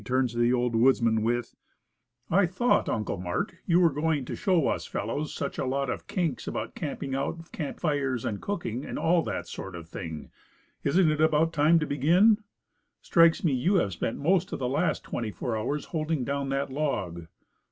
turns 0.03 0.31
to 0.31 0.39
the 0.39 0.51
old 0.51 0.75
woodsman 0.75 1.21
with, 1.21 1.53
"I 2.31 2.47
thought, 2.47 2.89
'Uncle 2.89 3.19
Mart,' 3.19 3.53
you 3.67 3.79
were 3.79 3.91
going 3.91 4.25
to 4.25 4.35
show 4.35 4.67
us 4.67 4.87
fellows 4.87 5.31
such 5.31 5.59
a 5.59 5.63
lot 5.65 5.91
of 5.91 6.07
kinks 6.07 6.47
about 6.47 6.73
camping 6.73 7.13
out, 7.13 7.51
camp 7.51 7.79
fires, 7.79 8.25
cooking, 8.41 8.83
and 8.83 8.97
all 8.97 9.21
that 9.21 9.45
sort 9.45 9.75
of 9.75 9.87
thing, 9.87 10.31
isn't 10.83 11.11
it 11.11 11.21
about 11.21 11.53
time 11.53 11.77
to 11.77 11.85
begin? 11.85 12.39
Strikes 13.03 13.43
me 13.43 13.53
you 13.53 13.75
have 13.75 13.93
spent 13.93 14.17
most 14.17 14.51
of 14.51 14.57
the 14.57 14.67
last 14.67 15.03
twenty 15.03 15.29
four 15.29 15.55
hours 15.55 15.85
holding 15.93 16.23
down 16.25 16.49
that 16.49 16.71
log." 16.71 17.27